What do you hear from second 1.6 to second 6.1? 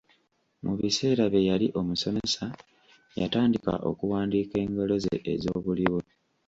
omusomesa, yatandika okuwandika engero ze ez'obuliwo